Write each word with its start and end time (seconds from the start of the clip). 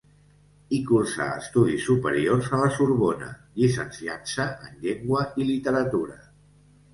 I 0.75 0.77
cursar 0.91 1.27
estudis 1.41 1.83
superiors 1.89 2.49
a 2.57 2.61
la 2.61 2.69
Sorbona, 2.77 3.29
llicenciant-se 3.61 4.47
en 4.69 4.81
Llengua 4.87 5.23
i 5.45 5.49
Literatura. 5.51 6.19